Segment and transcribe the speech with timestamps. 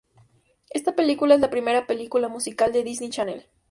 [0.71, 3.45] Esta película es la primera película musical de Disney Channel.